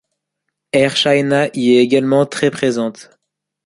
[0.73, 3.11] Air China y est également très présente.